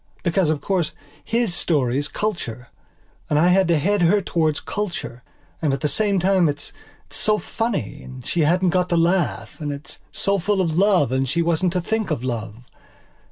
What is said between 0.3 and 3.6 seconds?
of course, his story is culture and I